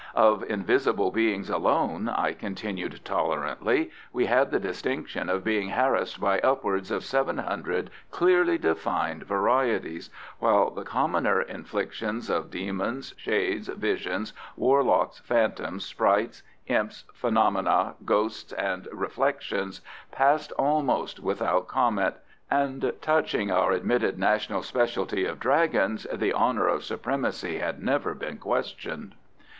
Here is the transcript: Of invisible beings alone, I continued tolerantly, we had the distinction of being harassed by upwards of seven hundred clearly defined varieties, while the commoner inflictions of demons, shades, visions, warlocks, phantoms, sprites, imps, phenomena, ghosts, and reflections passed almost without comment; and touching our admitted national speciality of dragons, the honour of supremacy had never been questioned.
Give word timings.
Of 0.15 0.41
invisible 0.49 1.11
beings 1.11 1.51
alone, 1.51 2.09
I 2.09 2.33
continued 2.33 3.01
tolerantly, 3.05 3.91
we 4.11 4.25
had 4.25 4.49
the 4.49 4.59
distinction 4.59 5.29
of 5.29 5.43
being 5.43 5.69
harassed 5.69 6.19
by 6.19 6.39
upwards 6.39 6.89
of 6.89 7.03
seven 7.05 7.37
hundred 7.37 7.91
clearly 8.09 8.57
defined 8.57 9.21
varieties, 9.27 10.09
while 10.39 10.71
the 10.71 10.81
commoner 10.83 11.39
inflictions 11.39 12.31
of 12.31 12.49
demons, 12.49 13.13
shades, 13.15 13.67
visions, 13.67 14.33
warlocks, 14.57 15.19
phantoms, 15.19 15.85
sprites, 15.85 16.41
imps, 16.65 17.03
phenomena, 17.13 17.93
ghosts, 18.03 18.53
and 18.53 18.87
reflections 18.91 19.81
passed 20.11 20.51
almost 20.53 21.19
without 21.19 21.67
comment; 21.67 22.15
and 22.49 22.91
touching 23.01 23.51
our 23.51 23.71
admitted 23.71 24.17
national 24.17 24.63
speciality 24.63 25.25
of 25.25 25.39
dragons, 25.39 26.07
the 26.11 26.33
honour 26.33 26.67
of 26.67 26.83
supremacy 26.83 27.59
had 27.59 27.83
never 27.83 28.15
been 28.15 28.39
questioned. 28.39 29.13